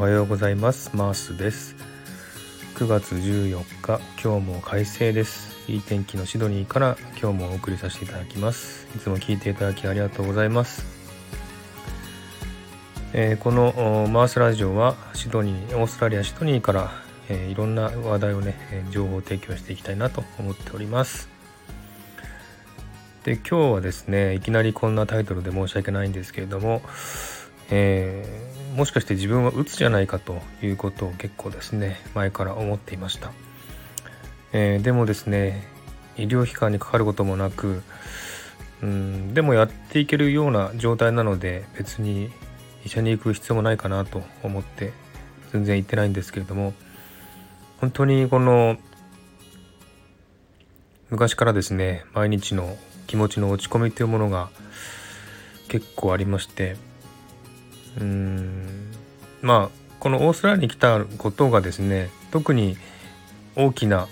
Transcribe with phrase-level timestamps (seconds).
[0.00, 0.96] おはようございます。
[0.96, 1.76] マースです。
[2.76, 5.70] 9月14日今日も快晴です。
[5.70, 8.86] いい天気のシドニーから今日もお送りさせていただきます。
[8.96, 10.86] いつも聞いていただきありがとうございます。
[13.12, 16.90] えー、このマースラジオはシドニーオーストラリアシドニーから、
[17.28, 18.54] えー、いろんな話題をね
[18.88, 21.28] 情報提供していきたいなと思っております。
[23.24, 26.80] で今日はですねいきなりこんなタイトルで申し訳ないんですけれども
[27.72, 33.32] えー、もしかして自分は鬱じゃないかということを結構ですね前から思っていました、
[34.52, 35.66] えー、でもですね
[36.16, 37.82] 医療機関にかかることもなく
[38.82, 42.30] うんでもやっていけるような状態なので別に
[42.84, 44.92] 医者に行く必要もないかなと思って
[45.52, 46.72] 全然行ってないんですけれども
[47.80, 48.76] 本当にこの
[51.10, 52.76] 昔からですね毎日の
[53.06, 54.50] 気持ちの落ち込みというものが
[55.68, 56.76] 結構ありまして
[57.98, 58.92] うん
[59.42, 62.76] まあこのオーストラリアに来たことがですね特に
[63.56, 64.08] 大きな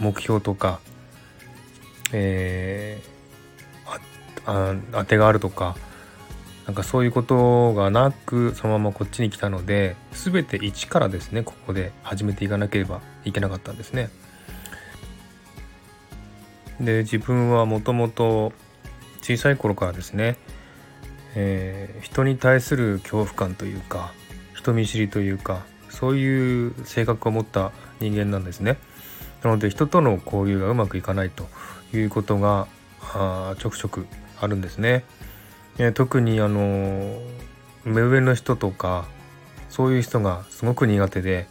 [0.00, 0.80] 目標とか、
[2.12, 4.00] えー、
[4.46, 5.76] あ当てがあるとか
[6.66, 14.10] なんかそういうことがなくそのままこっちに来たので全て一からですねここで始めていかなければいけなかったんですね。
[16.80, 18.52] で自分はもともと
[19.22, 20.36] 小さい頃からですね
[21.34, 24.12] えー、人に対する恐怖感というか
[24.54, 28.78] 人見知りというかそういう性格を持った人間なんですね。
[29.42, 31.46] なので人との交流がうまくいかないと
[31.92, 32.66] いうことが
[33.00, 34.06] あちょくちょく
[34.40, 35.04] あるんですね。
[35.78, 37.20] えー、特にあの
[37.84, 39.06] 目上の人とか
[39.68, 41.46] そういう人がすごく苦手で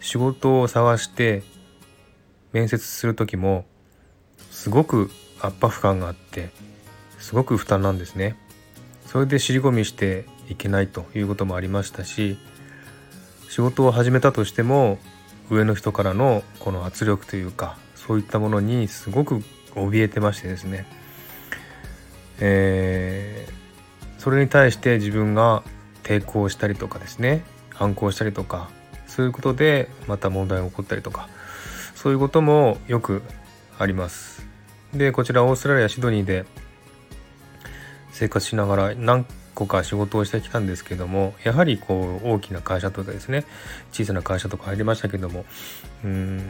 [0.00, 1.42] 仕事を探して
[2.52, 3.66] 面接する時も
[4.50, 6.50] すごく圧迫感があって
[7.18, 8.36] すごく負担なんですね。
[9.06, 12.38] それで尻込みしていけないということもありましたし
[13.48, 14.98] 仕事を始めたとしても
[15.50, 19.42] 上の人からのこの圧力というかそういったものにすごく
[19.74, 20.86] 怯えてましてですね、
[22.40, 25.62] えー、それに対して自分が
[26.02, 28.70] 抵抗したりとかですね反抗したりとか
[29.06, 31.28] そういうことでまた問題が起こったりとか
[31.94, 33.22] そういうこともよく
[33.78, 34.46] あります。
[34.94, 36.44] でこちらオーストラリアシドニーで
[38.16, 43.44] 生活しながら何個か仕事をしてきたんですけどもやはりこう大きな会社とかですね
[43.92, 45.44] 小さな会社とか入りましたけども
[46.02, 46.40] うん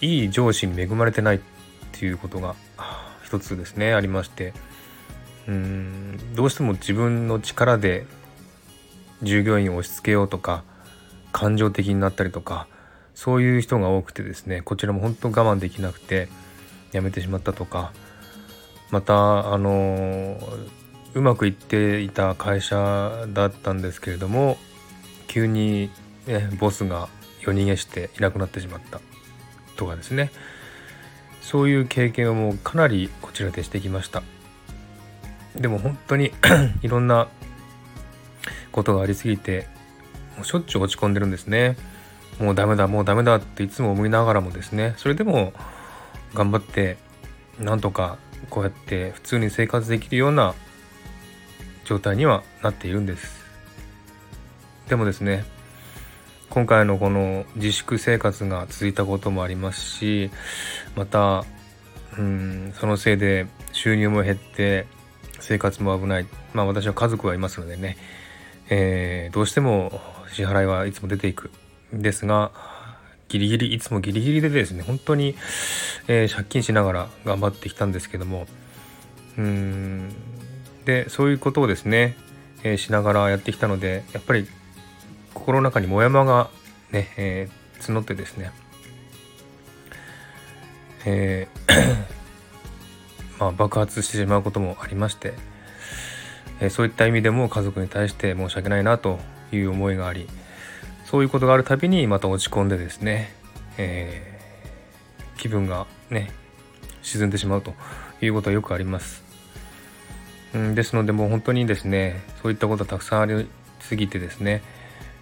[0.00, 1.40] いい上司に恵まれてないっ
[1.92, 2.56] ていうことが
[3.22, 4.52] 一つですねありまして
[5.46, 8.04] うんどうしても自分の力で
[9.22, 10.64] 従業員を押し付けようとか
[11.30, 12.66] 感情的になったりとか
[13.14, 16.28] そういう人が多くてですねこちらも本当我慢できなくて
[16.90, 17.92] 辞めてしまったとか
[18.90, 20.38] またあの
[21.14, 24.56] うまくいっていた会社だったんですけれども
[25.26, 25.90] 急に、
[26.26, 27.08] ね、ボスが
[27.42, 29.00] 夜逃げしていなくなってしまった
[29.76, 30.30] とかですね。
[31.42, 34.22] そういう経験をもうかなりこちらでしてきました。
[35.56, 36.32] でも本当に
[36.82, 37.28] いろんな
[38.70, 39.66] ことがありすぎて
[40.36, 41.76] もうしょっちゅう落ち込んでるんですね。
[42.38, 44.94] もうダメだもうダメだっていつも思いながらもですね。
[44.98, 45.52] それでも
[46.34, 46.98] 頑張って
[47.58, 48.18] なんとか
[48.50, 50.54] こうやって普通に生活できるような
[51.84, 53.44] 状態にはなっているんです。
[54.88, 55.44] でもですね
[56.50, 60.30] 今回のこの自粛生活が続いたこともありますし
[60.96, 61.44] また
[62.16, 64.86] うんそのせいで収入も減って
[65.40, 66.26] 生活も危ない。
[66.52, 67.96] まあ私は家族はいますのでね、
[68.70, 70.00] えー、どうしても
[70.32, 71.50] 支払いはいつも出ていく。
[71.94, 72.52] んですが
[73.28, 75.34] ギリギリいつもギリギリでですね本当に、
[76.08, 78.46] えー、借金しながら頑張ってきたんですけども。
[79.36, 80.10] うん。
[80.84, 82.16] でそういうことをですね、
[82.62, 84.46] えー、しながらやってきたのでやっぱり
[85.34, 86.50] 心の中にモヤモヤが
[86.90, 88.50] ね、えー、募ってですね、
[91.04, 91.46] え
[93.38, 95.34] まあ、爆発してしまうこともありまして、
[96.60, 99.20] えそういった意味でも家族に対して申し訳ないなと
[99.52, 100.26] いう思いがあり
[101.10, 103.32] そういうことがあるたびにまた落ち込んでですね、
[103.78, 106.30] えー、気分がね
[107.00, 107.72] 沈んでしまうと
[108.20, 109.24] いうことはよくあります。
[110.54, 113.48] うん、ですのでもう本当にですねそういったことはたくさんあり
[113.80, 114.62] すぎてですね、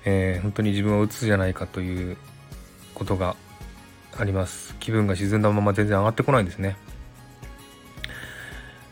[0.05, 2.17] えー、本当に自分は鬱じゃないかという
[2.95, 3.37] ことが
[4.19, 6.77] あります気分が沈んだまま全然上がってこないんですね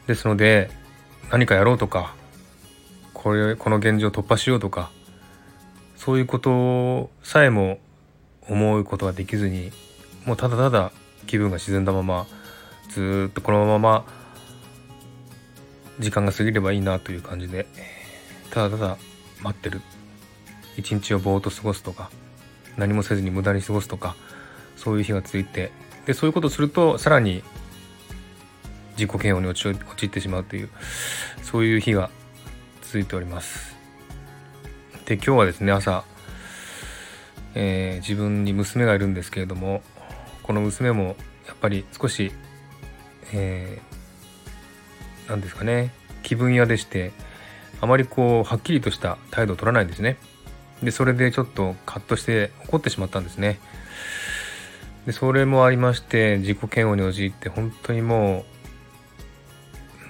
[0.06, 0.70] ですので
[1.31, 2.14] 何かやろうとか
[3.12, 4.90] これこの現状を突破しようとか
[6.04, 7.78] そういうことさえも
[8.46, 9.72] 思うことができずに
[10.26, 10.92] もうただただ
[11.26, 12.26] 気分が沈んだまま
[12.90, 14.04] ずっとこのまま
[15.98, 17.66] 時間が過ぎればいいなという感じで
[18.50, 18.98] ただただ
[19.40, 19.80] 待ってる。
[20.76, 22.10] 一日をぼーっと過ごすとか
[22.76, 24.14] 何もせずに無駄に過ごすとか
[24.76, 25.70] そういう日が続いて
[26.04, 27.42] でそういうことをするとさらに
[28.98, 30.68] 自己嫌悪に陥ってしまうという
[31.42, 32.10] そういう日が
[32.82, 33.83] 続いております。
[35.06, 36.04] で今日はですね朝、
[37.54, 39.82] えー、自分に娘がいるんですけれども
[40.42, 41.16] この娘も
[41.46, 42.32] やっぱり少し
[43.32, 45.92] えー、ですかね
[46.22, 47.12] 気分屋でして
[47.80, 50.16] あまりこうはっきりとした態度を取らないんですね。
[50.82, 53.58] でそれでちょっとカッとして怒ってしまったんですね。
[55.06, 58.44] でそれもありまして自己嫌悪に陥って本当にも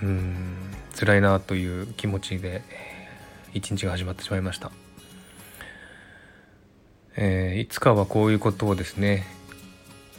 [0.02, 0.56] ううん
[0.96, 2.62] 辛いなという気持ちで
[3.54, 4.70] 一日が始まってしまいました、
[7.16, 9.24] えー、いつかはこういうことをですね、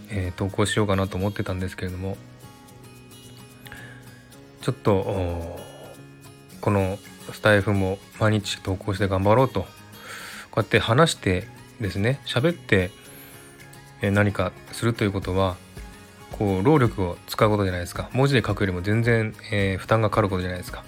[0.10, 2.18] えー、投稿しようかなと思ってたんですけれども
[4.62, 5.60] ちょっと
[6.62, 6.98] この
[7.32, 9.68] スタイフも毎日投稿して頑張ろうとこ
[10.58, 11.48] うやって話して
[11.80, 12.90] ですね喋って
[14.02, 15.58] 何かするということは
[16.38, 18.10] こう労力を使うことじゃないですか。
[18.12, 20.84] 文字で書くよりも全然、えー、負担がかかることじゃないですか。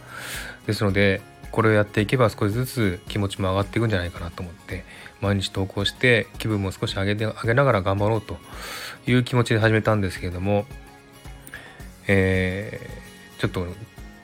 [0.66, 1.22] ですので
[1.52, 4.84] これをやっていけば少しずつ気持ちも上がっていくんじゃないかなと思って
[5.22, 8.38] 毎日投稿して気分も少し上げて上げながら頑張ろうと
[9.08, 10.66] いう気持ちで始めたんですけれども、
[12.08, 12.90] え
[13.40, 13.62] ちょっと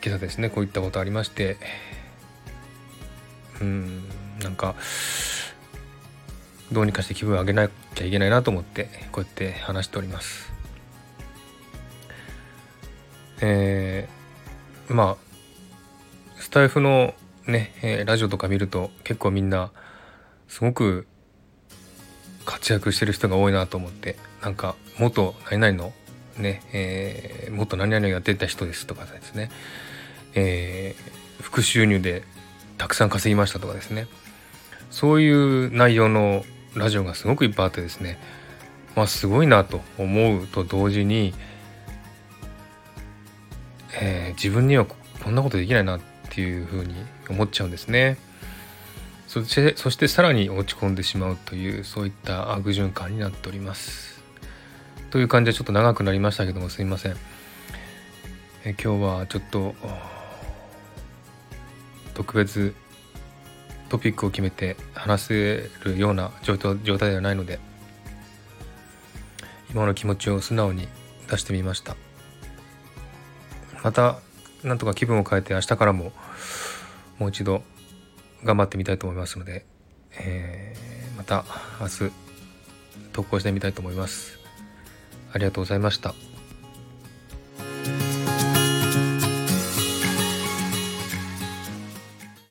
[0.04, 1.58] 今朝ですねこういったことありまして
[3.62, 4.04] うん
[4.42, 4.76] なんか
[6.72, 10.52] どうにかして気分を上げなきゃいけないなと思ってこうやって話しております。
[13.42, 15.33] えー、まあ
[16.54, 17.16] タイフの
[17.48, 19.72] ね、え、ラジオとか見ると結構みんな
[20.48, 21.08] すごく
[22.46, 25.94] 活躍してる人が多いなと思ってなんか元何々の
[26.38, 29.50] ね、えー、もっと何々をやってた人ですとかですね、
[30.36, 32.22] えー、副収入で
[32.78, 34.06] たくさん稼ぎましたとかですね。
[34.92, 36.46] そういう内容の
[36.76, 38.20] ラジオがすごくいっぱいあってですね。
[38.96, 41.34] まあすごいなと思うと同時に、
[44.00, 46.96] えー、自分にはこんなことできないなってていうふうに
[47.30, 48.18] 思っちゃうんですね。
[49.28, 54.22] そしてそしてさらに落ち込んでしまうというそういった悪循環になっております。
[55.10, 57.16] という感じでちょっと長くなりましたけどもすいません。
[58.66, 59.76] え今日はちょっと
[62.14, 62.76] 特別
[63.90, 67.60] トピックを決めて話せるような状状態ではないので
[69.70, 70.88] 今の気持ちを素直に
[71.30, 71.96] 出してみました
[73.84, 74.20] また
[74.64, 76.12] なんとか気分を変えて明日からも
[77.20, 77.64] もう一度
[78.44, 79.66] 頑張ってみたいと思いますので、
[80.20, 81.46] えー、また
[81.80, 82.12] 明日
[83.12, 84.40] 投稿してみたいと思います。
[85.32, 86.14] ありがとうございました。